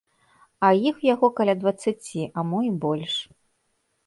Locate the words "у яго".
1.03-1.29